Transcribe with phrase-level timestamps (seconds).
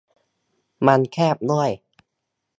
[0.85, 1.69] มันแคบด้วย